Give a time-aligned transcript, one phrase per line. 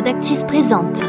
[0.00, 1.02] Adactis présente.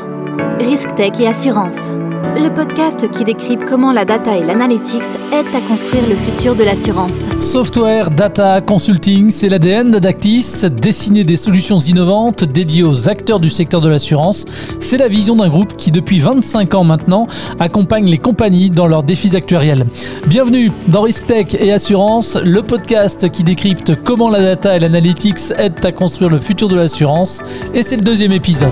[0.59, 1.89] Risk Tech et Assurance,
[2.37, 5.01] le podcast qui décrypte comment la data et l'analytics
[5.33, 7.11] aident à construire le futur de l'assurance.
[7.39, 10.65] Software, data, consulting, c'est l'ADN d'Adactis.
[10.71, 14.45] Dessiner des solutions innovantes dédiées aux acteurs du secteur de l'assurance,
[14.79, 17.27] c'est la vision d'un groupe qui, depuis 25 ans maintenant,
[17.59, 19.85] accompagne les compagnies dans leurs défis actuariels.
[20.27, 25.51] Bienvenue dans Risk Tech et Assurance, le podcast qui décrypte comment la data et l'analytics
[25.57, 27.39] aident à construire le futur de l'assurance.
[27.73, 28.71] Et c'est le deuxième épisode.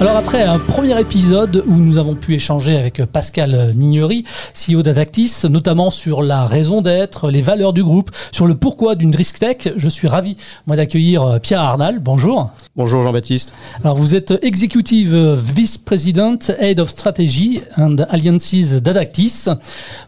[0.00, 5.42] Alors après un premier épisode où nous avons pu échanger avec Pascal Mignery, CEO d'Adactis,
[5.50, 9.72] notamment sur la raison d'être, les valeurs du groupe, sur le pourquoi d'une Risk Tech,
[9.74, 10.36] je suis ravi
[10.68, 11.98] moi d'accueillir Pierre Arnal.
[11.98, 12.52] Bonjour.
[12.78, 13.52] Bonjour Jean-Baptiste.
[13.82, 19.46] Alors vous êtes Executive Vice President, Head of Strategy and Alliances d'Adactis.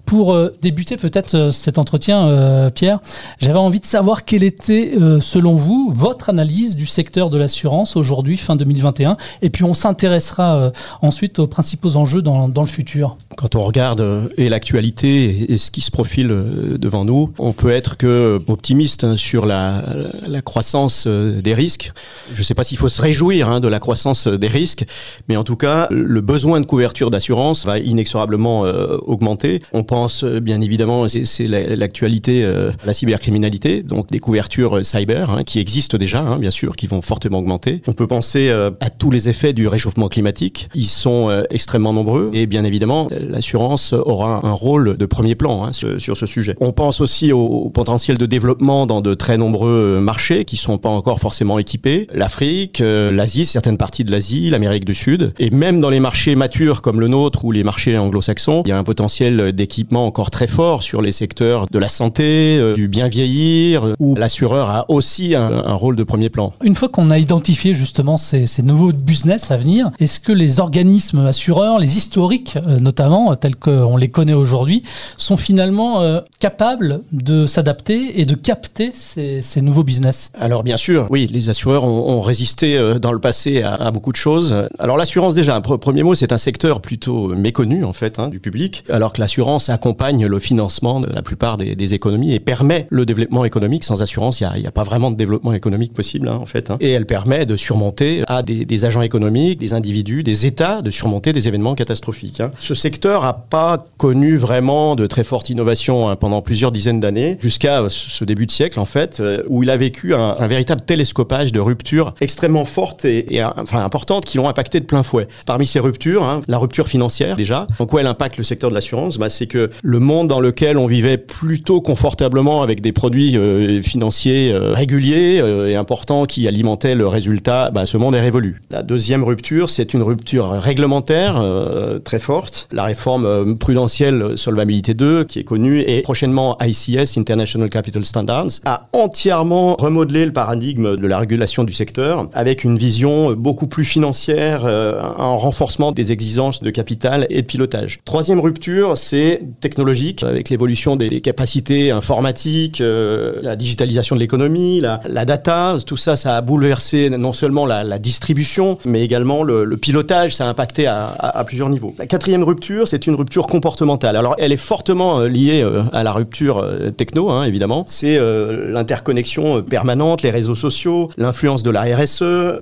[0.06, 3.00] Pour euh, débuter peut-être euh, cet entretien, euh, Pierre,
[3.40, 8.36] j'avais envie de savoir quelle était, selon vous, votre analyse du secteur de l'assurance aujourd'hui,
[8.36, 10.70] fin 2021, et puis on s'intéressera euh,
[11.02, 15.58] ensuite aux principaux enjeux dans, dans, le futur Quand on regarde euh, et l'actualité et,
[15.58, 19.82] ce qui se profile euh, devant nous, on peut être que optimiste hein, sur la,
[20.26, 21.92] la croissance des risques.
[22.32, 24.84] Je ne sais pas s'il faut se réjouir hein, de la croissance des risques,
[25.28, 29.62] mais en tout cas, le besoin de couverture d'assurance va inexorablement augmenter.
[29.72, 32.48] On pense bien évidemment, c'est l'actualité,
[32.84, 37.02] la cybercriminalité, donc des couvertures cyber hein, qui existent déjà, hein, bien sûr, qui vont
[37.02, 37.82] fortement augmenter.
[37.86, 40.68] On peut penser à tous les effets du réchauffement climatique.
[40.74, 45.72] Ils sont euh, extrêmement nombreux et bien évidemment, l'assurance aura un rôle de premier plan
[45.72, 46.56] sur ce sujet.
[46.60, 50.88] On pense aussi au, potentiel de développement dans de très nombreux marchés qui sont pas
[50.88, 52.06] encore forcément équipés.
[52.12, 52.49] L'Afrique,
[52.80, 55.32] euh, l'Asie, certaines parties de l'Asie, l'Amérique du Sud.
[55.38, 58.72] Et même dans les marchés matures comme le nôtre ou les marchés anglo-saxons, il y
[58.72, 62.88] a un potentiel d'équipement encore très fort sur les secteurs de la santé, euh, du
[62.88, 66.52] bien vieillir, où l'assureur a aussi un, rôle de premier plan.
[66.62, 69.90] Une fois qu'on a identifié justement ces, ces nouveaux business à venir.
[69.98, 74.82] Est-ce que les organismes assureurs, les historiques euh, notamment, tels qu'on les connaît aujourd'hui,
[75.16, 80.30] sont finalement euh, capables de s'adapter et de capter ces, nouveaux business?
[80.38, 84.16] Alors bien sûr, oui, les assureurs ont, résisté euh, dans le passé à, beaucoup de
[84.16, 84.54] choses.
[84.78, 88.40] Alors l'assurance déjà, un premier mot, c'est un secteur plutôt méconnu en fait hein, du
[88.40, 93.04] public, alors que l'assurance accompagne le financement de la plupart des, économies et permet le
[93.04, 93.84] développement économique.
[93.84, 96.70] Sans assurance, il n'y a, pas vraiment de développement économique possible hein, en fait.
[96.70, 96.76] Hein.
[96.80, 101.32] Et elle permet de surmonter à des, agents économiques des individus, des États de surmonter
[101.32, 102.42] des événements catastrophiques.
[102.58, 107.84] Ce secteur n'a pas connu vraiment de très forte innovation pendant plusieurs dizaines d'années, jusqu'à
[107.88, 111.60] ce début de siècle en fait, euh, où il a vécu un, véritable télescopage de
[111.60, 115.28] ruptures extrêmement fortes et, enfin importantes qui l'ont impacté de plein fouet.
[115.46, 117.66] Parmi ces ruptures, hein, la rupture financière déjà.
[117.78, 119.18] En quoi elle impacte le secteur de l'assurance?
[119.18, 123.82] Bah, C'est que le monde dans lequel on vivait plutôt confortablement avec des produits euh,
[123.82, 128.62] financiers euh, réguliers et importants qui alimentaient le résultat, bah, ce monde est révolu.
[128.70, 132.68] La deuxième rupture c'est une rupture réglementaire euh, très forte.
[132.72, 138.60] La réforme euh, prudentielle Solvabilité 2, qui est connue, et prochainement ICS, International Capital Standards,
[138.64, 143.84] a entièrement remodelé le paradigme de la régulation du secteur avec une vision beaucoup plus
[143.84, 148.00] financière, euh, un renforcement des exigences de capital et de pilotage.
[148.04, 155.76] Troisième rupture, c'est technologique, avec l'évolution des capacités informatiques, la digitalisation de l'économie, la, data,
[155.86, 160.48] tout ça, ça a bouleversé non seulement la, distribution, mais également le, pilotage, ça a
[160.48, 161.94] impacté à, plusieurs niveaux.
[161.98, 164.16] La quatrième rupture, c'est une rupture comportementale.
[164.16, 167.84] Alors, elle est fortement euh, liée euh, à la rupture euh, techno, hein, évidemment.
[167.88, 171.82] C'est l'interconnexion permanente, les réseaux sociaux, l'influence de la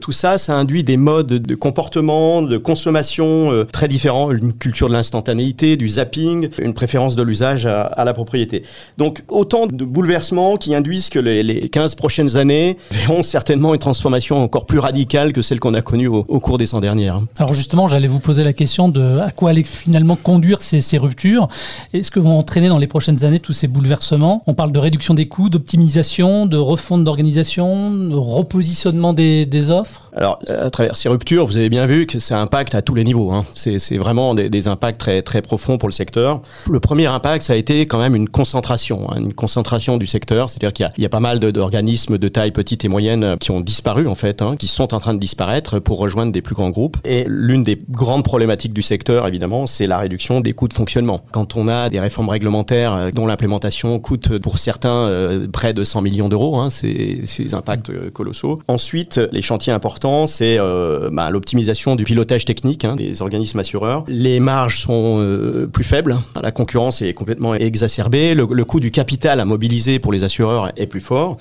[0.00, 4.30] Tout ça, ça induit des modes de comportement, de consommation très différents.
[4.32, 8.62] Une culture de l'instantanéité, du zapping, une préférence de l'usage à, la propriété.
[8.96, 14.42] Donc, autant de bouleversements qui induisent que les, 15 prochaines années verront certainement une transformation
[14.42, 17.20] encore plus radicale que celle qu'on a connue au, au cours des 100 dernières.
[17.36, 20.98] Alors justement, j'allais vous poser la question de à quoi allaient finalement conduire ces, ces
[20.98, 21.48] ruptures.
[21.92, 24.42] Est-ce que vont entraîner dans les prochaines années tous ces bouleversements?
[24.46, 30.07] On parle de réduction des coûts, d'optimisation, de refonte d'organisation, de repositionnement des, des, offres
[30.18, 33.04] Alors, à travers ces ruptures, vous avez bien vu que ça impacte à tous les
[33.04, 33.30] niveaux.
[33.30, 33.44] Hein.
[33.54, 36.42] C'est vraiment des, impacts très, très profonds pour le secteur.
[36.68, 40.50] Le premier impact, ça a été quand même une concentration, hein, une concentration du secteur.
[40.50, 44.08] C'est-à-dire qu'il y, a pas mal d'organismes de, taille petite et moyenne qui ont disparu,
[44.08, 46.96] en fait, hein, qui sont en train de disparaître pour rejoindre des plus grands groupes.
[47.04, 51.20] Et l'une des grandes problématiques du secteur, évidemment, c'est la réduction des coûts de fonctionnement.
[51.30, 55.84] Quand on a des réformes réglementaires euh, dont l'implémentation coûte pour certains euh, près de
[55.84, 58.58] 100 millions d'euros, c'est des impacts euh, colossaux.
[58.66, 63.58] Ensuite, les chantiers importants important, c'est euh, bah, l'optimisation du pilotage technique hein, des organismes
[63.58, 64.04] assureurs.
[64.08, 68.90] Les marges sont euh, plus faibles, la concurrence est complètement exacerbée, le, le, coût du
[68.90, 71.36] capital à mobiliser pour les assureurs est plus fort.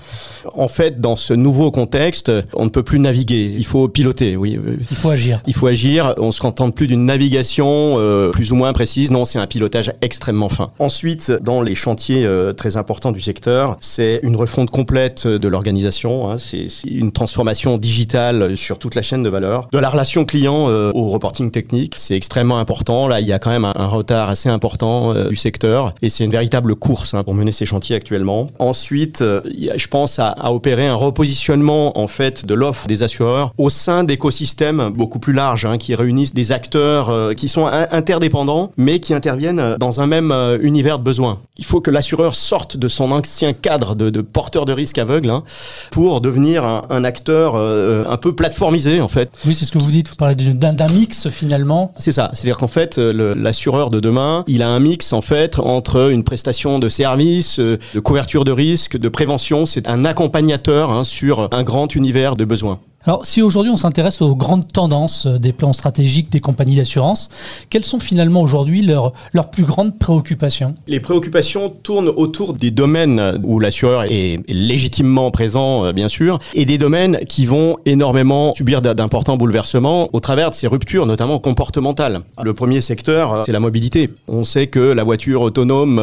[0.53, 4.57] En fait, dans ce nouveau contexte, on ne peut plus naviguer, il faut piloter, oui.
[4.89, 5.41] Il faut agir.
[5.47, 9.25] Il faut agir, on se contente plus d'une navigation euh, plus ou moins précise, non,
[9.25, 10.71] c'est un pilotage extrêmement fin.
[10.79, 16.37] Ensuite, dans les chantiers très importants du secteur, c'est une refonte complète de l'organisation, hein,
[16.37, 20.91] c'est une transformation digitale sur toute la chaîne de valeur, de la relation client euh,
[20.93, 23.07] au reporting technique, c'est extrêmement important.
[23.07, 26.23] Là, il y a quand même un, retard assez important euh, du secteur et c'est
[26.23, 28.47] une véritable course hein, pour mener ces chantiers actuellement.
[28.59, 29.41] Ensuite, euh,
[29.75, 34.91] je pense à, opérer un repositionnement en fait de l'offre des assureurs au sein d'écosystèmes
[34.95, 39.75] beaucoup plus larges hein, qui réunissent des acteurs euh, qui sont interdépendants mais qui interviennent
[39.79, 41.39] dans un même univers de besoins.
[41.57, 45.29] Il faut que l'assureur sorte de son ancien cadre de, de porteur de risque aveugle
[45.29, 45.43] hein,
[45.91, 49.29] pour devenir un, un acteur un peu plateformisé en fait.
[49.45, 50.09] Oui, c'est ce que vous dites.
[50.09, 51.93] Vous parlez d'un mix finalement.
[51.97, 52.29] C'est ça.
[52.33, 56.79] C'est-à-dire qu'en fait, l'assureur de demain, il a un mix en fait entre une prestation
[56.79, 59.65] de service, euh, de couverture de risque, de prévention.
[59.65, 62.79] C'est un accompagnateur hein, sur un grand univers de besoins.
[63.05, 67.29] Alors, si aujourd'hui on s'intéresse aux grandes tendances euh, des plans stratégiques des compagnies d'assurance,
[67.69, 70.75] quelles sont finalement aujourd'hui leurs, leurs plus grandes préoccupations?
[70.87, 76.65] Les préoccupations tournent autour des domaines où l'assureur est légitimement présent, euh, bien sûr, et
[76.65, 82.21] des domaines qui vont énormément subir d'importants bouleversements au travers de ces ruptures, notamment comportementales.
[82.43, 84.09] Le premier secteur, euh, c'est la mobilité.
[84.27, 85.99] On sait que la voiture autonome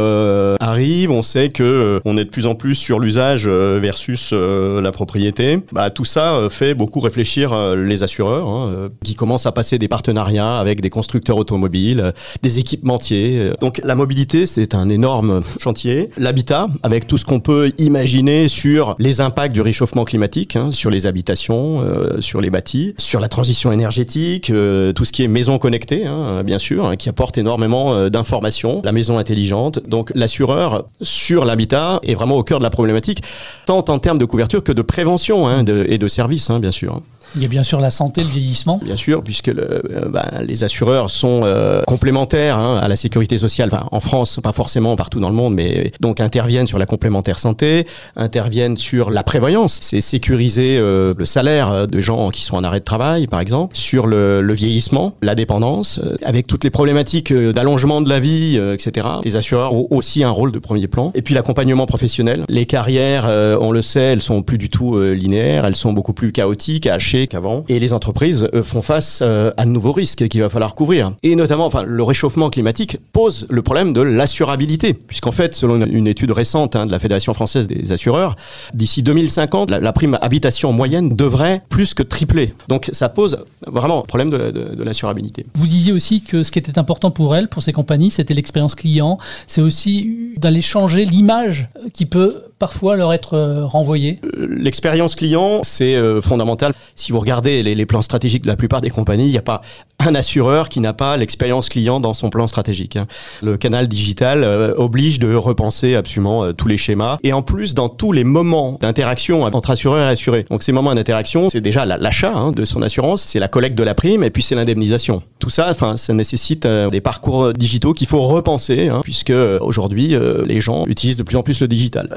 [0.60, 5.58] arrive, on sait que on est de plus en plus sur l'usage versus la propriété.
[5.72, 6.74] Bah, tout ça fait
[7.04, 11.36] réfléchir euh, les assureurs, hein, euh, qui commencent à passer des partenariats avec des constructeurs
[11.36, 13.50] automobiles, euh, des équipementiers.
[13.60, 16.10] Donc la mobilité, c'est un énorme chantier.
[16.16, 20.90] L'habitat, avec tout ce qu'on peut imaginer sur les impacts du réchauffement climatique, hein, sur
[20.90, 21.82] les habitations,
[22.20, 26.58] sur les bâtis, sur la transition énergétique, tout ce qui est maison connectée, hein, bien
[26.58, 29.80] sûr, qui apporte énormément d'informations, la maison intelligente.
[29.86, 33.22] Donc l'assureur sur l'habitat est vraiment au cœur de la problématique,
[33.66, 36.94] tant en termes de couverture que de prévention et de services, hein, bien sûr sûr.
[36.96, 37.02] Hein.
[37.36, 38.80] Il y a bien sûr la santé, le vieillissement.
[38.84, 43.38] Bien sûr, puisque le, euh, bah, les assureurs sont euh, complémentaires hein, à la sécurité
[43.38, 43.70] sociale.
[43.72, 47.40] Enfin, en France, pas forcément partout dans le monde, mais donc interviennent sur la complémentaire
[47.40, 49.78] santé, interviennent sur la prévoyance.
[49.82, 53.76] C'est sécuriser euh, le salaire de gens qui sont en arrêt de travail, par exemple,
[53.76, 59.08] sur le, le vieillissement, la dépendance, avec toutes les problématiques d'allongement de la vie, etc.
[59.24, 61.10] Les assureurs ont aussi un rôle de premier plan.
[61.14, 62.44] Et puis l'accompagnement professionnel.
[62.48, 63.24] Les carrières,
[63.60, 67.23] on le sait, elles sont plus du tout linéaires, elles sont beaucoup plus chaotiques, hachées
[67.26, 67.64] qu'avant.
[67.68, 71.12] Et les entreprises font face euh, à de nouveaux risques qu'il va falloir couvrir.
[71.22, 76.06] Et notamment, enfin, le réchauffement climatique pose le problème de l'assurabilité, puisqu'en fait, selon une
[76.06, 78.36] étude récente hein, de la Fédération française des assureurs,
[78.72, 82.54] d'ici 2050, la, prime habitation moyenne devrait plus que tripler.
[82.68, 85.46] Donc, ça pose vraiment un problème de, de, de l'assurabilité.
[85.54, 88.74] Vous disiez aussi que ce qui était important pour elles, pour ces compagnies, c'était l'expérience
[88.74, 89.18] client.
[89.46, 95.94] C'est aussi d'aller changer l'image qui peut parfois leur être euh, renvoyée L'expérience client, c'est
[96.22, 96.72] fondamental.
[96.94, 99.60] Si vous regardez les, plans stratégiques de la plupart des compagnies, il n'y a pas
[99.98, 102.96] un assureur qui n'a pas l'expérience client dans son plan stratégique.
[102.96, 103.06] Hein.
[103.42, 107.74] Le canal digital euh, oblige de repenser absolument euh, tous les schémas et en plus
[107.74, 110.44] dans tous les moments d'interaction entre assureur et assuré.
[110.50, 113.84] Donc ces moments d'interaction, c'est déjà l'achat hein, de son assurance, c'est la collecte de
[113.84, 115.22] la prime et puis c'est l'indemnisation.
[115.38, 120.14] Tout ça, ça nécessite euh, des parcours digitaux qu'il faut repenser hein, puisque aujourd'hui
[120.44, 122.08] les gens utilisent de plus en plus le digital.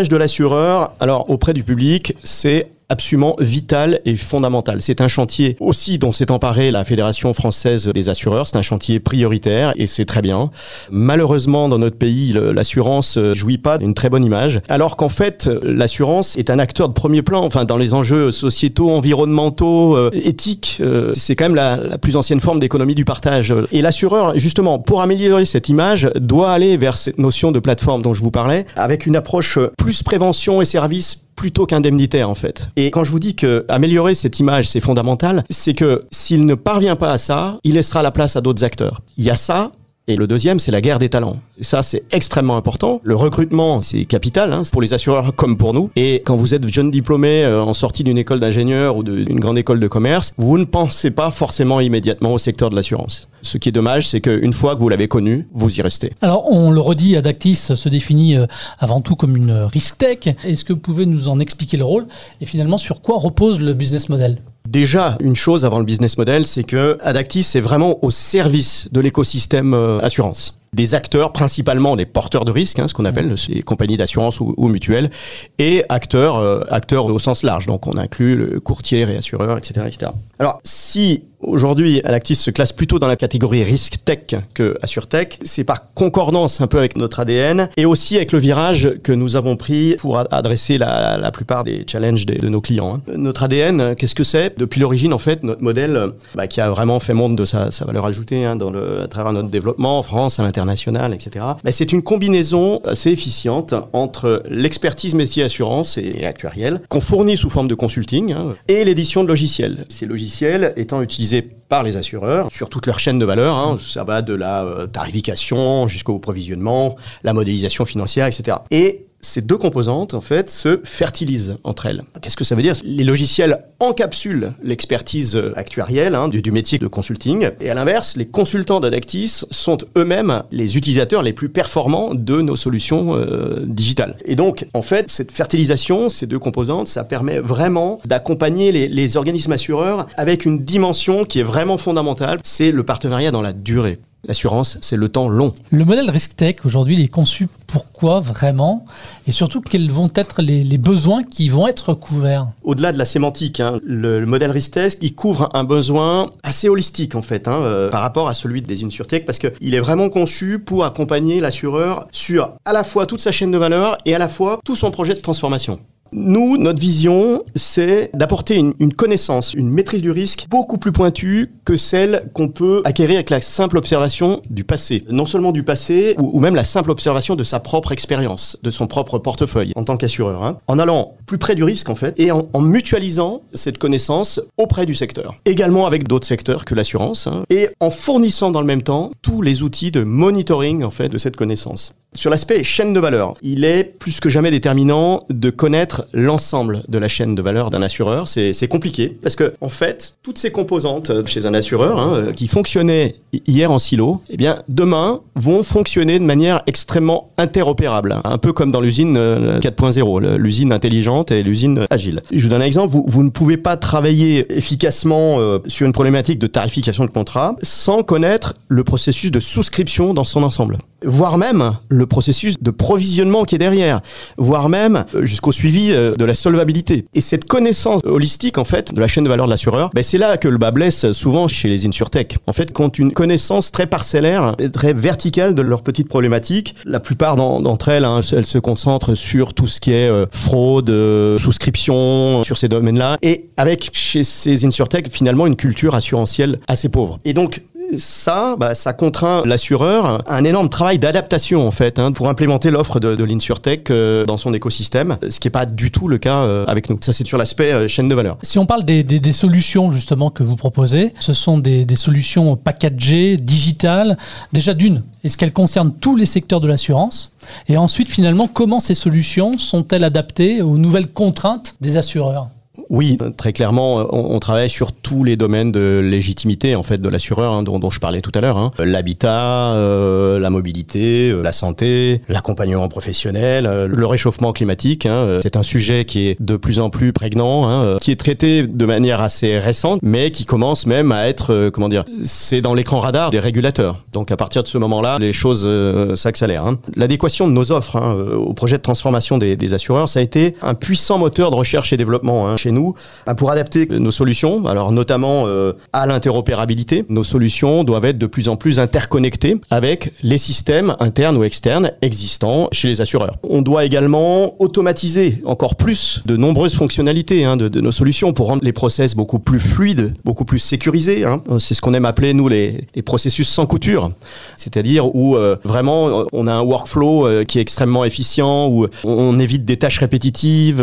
[0.00, 4.82] De l'assureur, alors auprès du public, c'est absolument vital et fondamental.
[4.82, 8.46] C'est un chantier aussi dont s'est emparée la Fédération française des assureurs.
[8.46, 10.50] C'est un chantier prioritaire et c'est très bien.
[10.90, 15.48] Malheureusement, dans notre pays, l'assurance euh, jouit pas d'une très bonne image, alors qu'en fait,
[15.62, 17.42] l'assurance est un acteur de premier plan.
[17.44, 22.16] Enfin, dans les enjeux sociétaux, environnementaux, euh, éthiques, euh, c'est quand même la, la, plus
[22.16, 23.54] ancienne forme d'économie du partage.
[23.72, 28.12] Et l'assureur, justement, pour améliorer cette image, doit aller vers cette notion de plateforme dont
[28.12, 32.70] je vous parlais, avec une approche plus prévention et service plutôt qu'indemnitaire en fait.
[32.76, 36.54] Et quand je vous dis que améliorer cette image c'est fondamental, c'est que s'il ne
[36.54, 39.00] parvient pas à ça, il laissera la place à d'autres acteurs.
[39.16, 39.72] Il y a ça,
[40.08, 41.36] et le deuxième, c'est la guerre des talents.
[41.60, 43.00] Ça, c'est extrêmement important.
[43.04, 45.90] Le recrutement, c'est capital hein, pour les assureurs comme pour nous.
[45.94, 49.58] Et quand vous êtes jeune diplômé euh, en sortie d'une école d'ingénieur ou d'une grande
[49.58, 53.28] école de commerce, vous ne pensez pas forcément immédiatement au secteur de l'assurance.
[53.42, 56.12] Ce qui est dommage, c'est qu'une fois que vous l'avez connu, vous y restez.
[56.20, 58.46] Alors, on le redit, Adactis se définit euh,
[58.80, 60.34] avant tout comme une risk tech.
[60.44, 62.06] Est-ce que vous pouvez nous en expliquer le rôle?
[62.40, 64.38] Et finalement sur quoi repose le business model?
[64.68, 69.00] Déjà, une chose avant le business model, c'est que Adactis est vraiment au service de
[69.00, 70.58] l'écosystème euh, assurance.
[70.72, 74.54] des acteurs, principalement des porteurs de risques, hein, ce qu'on appelle les compagnies d'assurance ou,
[74.56, 75.10] ou, mutuelles,
[75.58, 77.66] et acteurs, euh, acteurs au sens large.
[77.66, 80.12] Donc on inclut le courtier, réassureur, etc., etc.
[80.38, 85.38] Alors si Aujourd'hui, Alactis se classe plutôt dans la catégorie risque tech que tech.
[85.42, 89.34] C'est par concordance un peu avec notre ADN et aussi avec le virage que nous
[89.34, 93.00] avons pris pour adresser la, plupart des challenges de, nos clients.
[93.08, 93.12] Hein.
[93.16, 94.56] Notre ADN, qu'est-ce que c'est?
[94.56, 98.06] Depuis l'origine, en fait, notre modèle bah, qui a vraiment fait montre de sa, valeur
[98.06, 98.56] ajoutée hein,
[99.02, 101.44] à travers notre développement en France, à l'international, etc.
[101.64, 107.50] Bah, c'est une combinaison assez efficiente entre l'expertise métier assurance et actuariel qu'on fournit sous
[107.50, 109.86] forme de consulting hein, et l'édition de logiciels.
[109.88, 113.56] Ces logiciels étant utilisés par les assureurs sur toute leur chaîne de valeur.
[113.56, 113.78] Hein.
[113.80, 118.58] Ça va de la euh, tarification jusqu'au provisionnement, la modélisation financière, etc.
[118.70, 122.02] Et ces deux composantes, en fait, se fertilisent entre elles.
[122.20, 122.74] Qu'est-ce que ça veut dire?
[122.84, 128.80] Les logiciels encapsulent l'expertise actuarielle hein, du, métier de consulting, et à l'inverse, les consultants
[128.80, 134.16] d'Adactis sont eux-mêmes les utilisateurs les plus performants de nos solutions euh, digitales.
[134.24, 139.16] Et donc, en fait, cette fertilisation, ces deux composantes, ça permet vraiment d'accompagner les, les
[139.16, 143.98] organismes assureurs avec une dimension qui est vraiment fondamentale, c'est le partenariat dans la durée.
[144.24, 145.52] L'assurance, c'est le temps long.
[145.70, 148.86] Le modèle RiskTech, aujourd'hui, il est conçu pourquoi vraiment
[149.26, 153.04] Et surtout, quels vont être les, les besoins qui vont être couverts Au-delà de la
[153.04, 157.62] sémantique, hein, le, le, modèle RiskTech, il couvre un besoin assez holistique, en fait, hein,
[157.62, 162.06] euh, par rapport à celui des InsurTech, parce qu'il est vraiment conçu pour accompagner l'assureur
[162.12, 164.92] sur à la fois toute sa chaîne de valeur et à la fois tout son
[164.92, 165.80] projet de transformation.
[166.14, 171.78] Nous, notre vision, c'est d'apporter une, connaissance, une maîtrise du risque beaucoup plus pointue que
[171.78, 175.02] celle qu'on peut acquérir avec la simple observation du passé.
[175.08, 178.86] Non seulement du passé, ou, même la simple observation de sa propre expérience, de son
[178.86, 180.44] propre portefeuille en tant qu'assureur.
[180.44, 180.58] Hein.
[180.66, 184.84] En allant plus près du risque, en fait, et en, en, mutualisant cette connaissance auprès
[184.84, 185.36] du secteur.
[185.46, 189.40] Également avec d'autres secteurs que l'assurance, hein, et en fournissant dans le même temps tous
[189.40, 191.94] les outils de monitoring, en fait, de cette connaissance.
[192.14, 196.98] Sur l'aspect chaîne de valeur, il est plus que jamais déterminant de connaître l'ensemble de
[196.98, 198.28] la chaîne de valeur d'un assureur.
[198.28, 203.14] C'est compliqué parce que, en fait, toutes ces composantes chez un assureur hein, qui fonctionnaient
[203.46, 208.18] hier en silo, eh bien, demain vont fonctionner de manière extrêmement interopérable.
[208.24, 212.20] Un peu comme dans l'usine 4.0, l'usine intelligente et l'usine agile.
[212.30, 212.94] Je vous donne un exemple.
[213.06, 218.02] Vous, ne pouvez pas travailler efficacement euh, sur une problématique de tarification de contrat sans
[218.02, 220.76] connaître le processus de souscription dans son ensemble.
[221.04, 224.00] Voire même le processus de provisionnement qui est derrière,
[224.36, 227.06] voire même euh, jusqu'au suivi euh, de la solvabilité.
[227.14, 230.18] Et cette connaissance holistique, en fait, de la chaîne de valeur de l'assureur, ben c'est
[230.18, 232.38] là que le bas blesse souvent chez les insurtech.
[232.46, 237.36] En fait, quand une connaissance très parcellaire très verticale de leurs petites problématiques, la plupart
[237.36, 240.90] d'entre elles, hein, elles se concentrent sur tout ce qui est euh, fraude,
[241.38, 247.18] souscription, sur ces domaines-là, et avec chez ces insurtech finalement une culture assurantielle assez pauvre.
[247.24, 247.62] Et donc
[247.98, 252.70] ça, bah, ça contraint l'assureur à un énorme travail d'adaptation en fait hein, pour implémenter
[252.70, 256.42] l'offre de, l'InsurTech euh, dans son écosystème, ce qui n'est pas du tout le cas
[256.42, 256.98] euh, avec nous.
[257.00, 258.38] Ça c'est sur l'aspect euh, chaîne de valeur.
[258.42, 263.36] Si on parle des, solutions justement que vous proposez, ce sont des, des solutions packagées,
[263.36, 264.18] digitales.
[264.52, 267.32] Déjà d'une, est-ce qu'elles concernent tous les secteurs de l'assurance?
[267.68, 272.48] Et ensuite finalement, comment ces solutions sont-elles adaptées aux nouvelles contraintes des assureurs?
[272.88, 277.08] Oui, très clairement, on, on, travaille sur tous les domaines de légitimité en fait de
[277.08, 278.56] l'assureur hein, dont, dont, je parlais tout à l'heure.
[278.56, 278.70] Hein.
[278.78, 285.04] L'habitat, euh, la mobilité, euh, la santé, l'accompagnement professionnel, euh, le réchauffement climatique.
[285.04, 288.66] Hein, c'est un sujet qui est de plus en plus prégnant, hein, qui est traité
[288.66, 292.72] de manière assez récente, mais qui commence même à être, euh, comment dire, c'est dans
[292.72, 294.02] l'écran radar des régulateurs.
[294.12, 296.66] Donc à partir de ce moment-là, les choses euh, s'accélèrent.
[296.66, 296.78] Hein.
[296.96, 300.54] L'adéquation de nos offres hein, au projet de transformation des, des, assureurs, ça a été
[300.62, 302.94] un puissant moteur de recherche et développement chez nous
[303.26, 307.04] bah, pour adapter nos solutions, alors notamment euh, à l'interopérabilité.
[307.08, 311.92] Nos solutions doivent être de plus en plus interconnectées avec les systèmes internes ou externes
[312.02, 313.36] existants chez les assureurs.
[313.42, 318.64] On doit également automatiser encore plus de nombreuses fonctionnalités hein, de, nos solutions pour rendre
[318.64, 321.24] les process beaucoup plus fluides, beaucoup plus sécurisés.
[321.24, 321.42] Hein.
[321.58, 324.12] C'est ce qu'on aime appeler, nous, les, processus sans couture.
[324.56, 329.38] C'est-à-dire où euh, vraiment on a un workflow euh, qui est extrêmement efficient, où on
[329.40, 330.80] évite des tâches répétitives,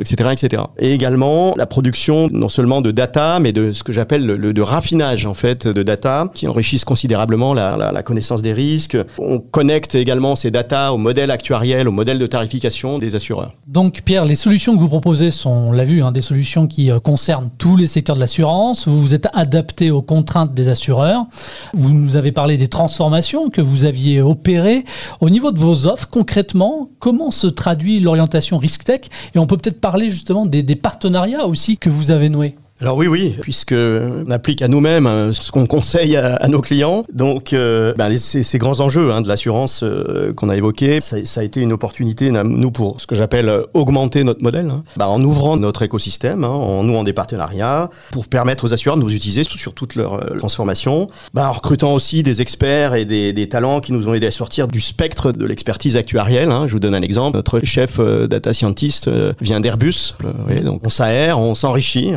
[0.00, 0.62] etc., etc.
[0.78, 4.62] Et également la production non seulement de data, mais de ce que j'appelle le, de
[4.62, 8.96] raffinage en fait de data, qui enrichissent considérablement la, la, connaissance des risques.
[9.18, 13.52] On connecte également ces data au modèle actuariel, au modèle de tarification des assureurs.
[13.66, 16.90] Donc Pierre, les solutions que vous proposez sont, on l'a vu, hein, des solutions qui
[16.90, 18.88] euh, concernent tous les secteurs de l'assurance.
[18.88, 21.24] Vous vous êtes adapté aux contraintes des assureurs.
[21.74, 24.84] Vous nous avez parlé des transformations que vous aviez opérées.
[25.20, 29.80] Au niveau de vos offres, concrètement, comment se traduit l'orientation RiskTech Et on peut peut-être
[29.80, 32.56] parler justement des, des partenariats aussi que vous avez noués.
[32.82, 37.06] Alors oui, oui, puisque on applique à nous-mêmes euh, ce qu'on conseille à, nos clients.
[37.10, 41.24] Donc, euh, ben, ces, ces, grands enjeux hein, de l'assurance euh, qu'on a évoqués, ça,
[41.24, 45.06] ça, a été une opportunité, nous, pour ce que j'appelle augmenter notre modèle, hein, ben,
[45.06, 49.14] en ouvrant notre écosystème, hein, en nouant des partenariats, pour permettre aux assureurs de nous
[49.14, 53.80] utiliser sur toute leur transformation, ben, en recrutant aussi des experts et des, des, talents
[53.80, 56.50] qui nous ont aidé à sortir du spectre de l'expertise actuarielle.
[56.50, 56.66] Hein.
[56.66, 57.38] Je vous donne un exemple.
[57.38, 59.08] Notre chef data scientist
[59.40, 60.14] vient d'Airbus.
[60.62, 62.12] donc on s'aère, on s'enrichit.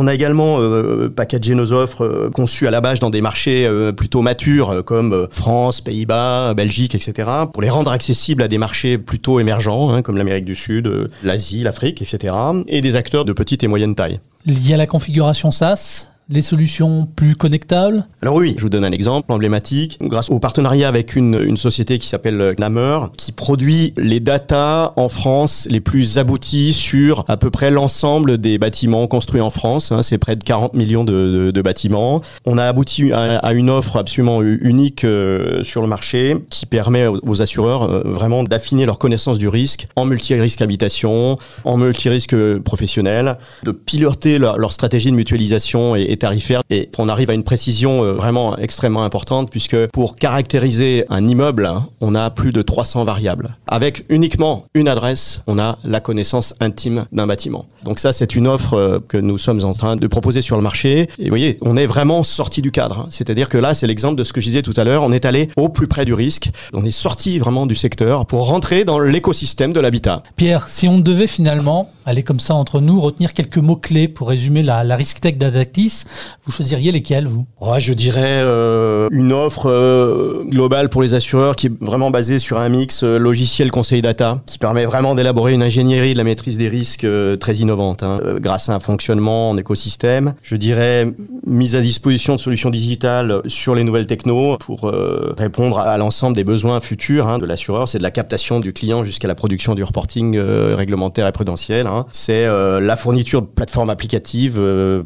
[0.00, 3.66] On a également euh, packagé nos offres euh, conçues à la base dans des marchés
[3.66, 7.28] euh, plutôt matures comme France, Pays-Bas, Belgique, etc.
[7.52, 11.64] pour les rendre accessibles à des marchés plutôt émergents hein, comme l'Amérique du Sud, l'Asie,
[11.64, 12.32] l'Afrique, etc.
[12.68, 14.20] et des acteurs de petite et moyenne taille.
[14.46, 18.92] Lié à la configuration SaaS les solutions plus connectables Alors oui, je vous donne un
[18.92, 19.96] exemple emblématique.
[20.02, 25.66] Grâce au partenariat avec une, société qui s'appelle Knamer, qui produit les datas en France
[25.70, 29.90] les plus aboutis sur à peu près l'ensemble des bâtiments construits en France.
[29.90, 32.20] Hein, c'est près de 40 millions de, bâtiments.
[32.44, 37.42] On a abouti à, une offre absolument unique euh, sur le marché qui permet aux,
[37.42, 43.72] assureurs euh, vraiment d'affiner leur connaissance du risque en multi-risque habitation, en multi-risque professionnel, de
[43.72, 48.02] piloter leur, leur stratégie de mutualisation et, et tarifaire et on arrive à une précision
[48.02, 51.70] euh, vraiment extrêmement importante puisque pour caractériser un immeuble,
[52.00, 53.56] on a plus de 300 variables.
[53.66, 57.66] Avec uniquement une adresse, on a la connaissance intime d'un bâtiment.
[57.84, 60.62] Donc ça, c'est une offre euh, que nous sommes en train de proposer sur le
[60.62, 61.08] marché.
[61.18, 63.06] Et vous voyez, on est vraiment sorti du cadre.
[63.10, 65.02] C'est-à-dire que là, c'est l'exemple de ce que je disais tout à l'heure.
[65.02, 66.50] On est allé au plus près du risque.
[66.72, 70.22] On est sorti vraiment du secteur pour rentrer dans l'écosystème de l'habitat.
[70.36, 74.62] Pierre, si on devait finalement aller comme ça entre nous, retenir quelques mots-clés pour résumer
[74.62, 76.04] la, la risk tech d'Adactis,
[76.44, 77.46] vous choisiriez lesquels, vous?
[77.60, 82.38] Ouais, Je dirais euh, une offre euh, globale pour les assureurs qui est vraiment basée
[82.38, 86.24] sur un mix euh, logiciel conseil data qui permet vraiment d'élaborer une ingénierie de la
[86.24, 87.06] maîtrise des risques
[87.40, 90.34] très innovante hein, grâce à un fonctionnement en écosystème.
[90.42, 91.06] Je dirais
[91.46, 94.90] mise à disposition de solutions digitales sur les nouvelles technos pour
[95.36, 97.88] répondre à, l'ensemble des besoins futurs hein, de l'assureur.
[97.88, 101.86] C'est de la captation du client jusqu'à la production du reporting réglementaire et prudentiel.
[101.86, 102.06] Hein.
[102.12, 104.60] C'est la fourniture de plateformes applicatives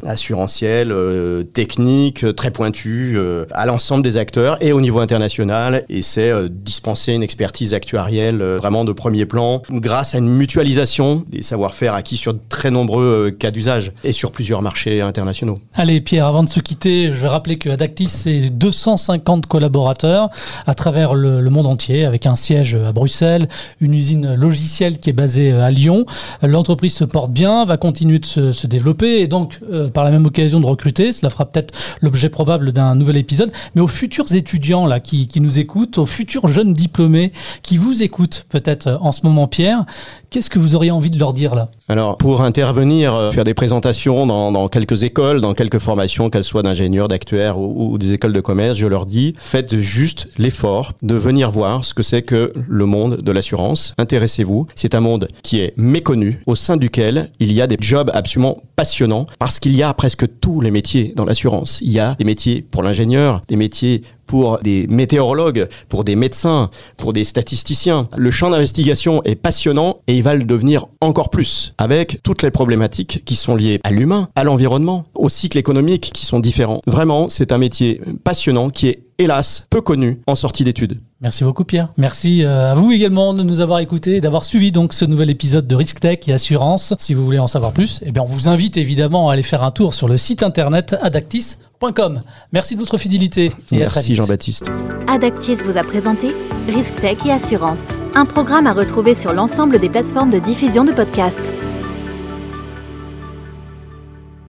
[0.04, 5.84] assurantielles euh, technique, euh, très pointue, euh, à l'ensemble des acteurs et au niveau international.
[5.88, 11.42] Et c'est dispenser une expertise actuarielle vraiment de premier plan grâce à une mutualisation des
[11.42, 15.60] savoir-faire acquis sur de très nombreux cas d'usage et sur plusieurs marchés internationaux.
[15.74, 20.30] Allez Pierre, avant de se quitter, je vais rappeler que Adactis, c'est 250 collaborateurs
[20.66, 23.48] à travers le, monde entier, avec un siège à Bruxelles,
[23.80, 26.06] une usine logicielle qui est basée à Lyon.
[26.42, 29.60] L'entreprise se porte bien, va continuer de se, développer et donc
[29.92, 33.52] par la même occasion de recruter cela fera peut-être l'objet probable d'un nouvel épisode.
[33.74, 37.32] Mais aux futurs étudiants là qui, nous écoutent, aux futurs jeunes diplômés
[37.62, 39.84] qui vous écoutent peut-être en ce moment, Pierre,
[40.30, 41.68] qu'est-ce que vous auriez envie de leur dire là?
[41.88, 46.62] Alors, pour intervenir, euh, faire des présentations dans, quelques écoles, dans quelques formations, qu'elles soient
[46.62, 51.14] d'ingénieurs, d'actuaires ou, ou, des écoles de commerce, je leur dis, faites juste l'effort de
[51.14, 53.94] venir voir ce que c'est que le monde de l'assurance.
[53.98, 54.66] Intéressez-vous.
[54.74, 58.62] C'est un monde qui est méconnu, au sein duquel il y a des jobs absolument
[58.74, 61.80] passionnants, parce qu'il y a presque tous les métiers dans l'assurance.
[61.82, 66.70] Il y a des métiers pour l'ingénieur, des métiers pour des météorologues, pour des médecins,
[66.96, 68.08] pour des statisticiens.
[68.16, 72.50] Le champ d'investigation est passionnant et il va le devenir encore plus avec toutes les
[72.50, 76.80] problématiques qui sont liées à l'humain, à l'environnement, aux cycles économiques qui sont différents.
[76.86, 81.00] Vraiment, c'est un métier passionnant qui est hélas peu connu en sortie d'études.
[81.20, 81.90] Merci beaucoup Pierre.
[81.96, 85.30] Merci euh, à vous également de nous avoir écoutés et d'avoir suivi donc ce nouvel
[85.30, 86.94] épisode de Risk Tech et Assurance.
[86.98, 89.62] Si vous voulez en savoir plus, eh bien on vous invite évidemment à aller faire
[89.62, 92.20] un tour sur le site internet adactis.com.
[92.52, 94.70] Merci de votre fidélité et Merci Jean-Baptiste.
[95.06, 96.32] Adactis vous a présenté
[96.66, 100.90] Risk Tech et Assurance, un programme à retrouver sur l'ensemble des plateformes de diffusion de
[100.90, 101.38] podcasts.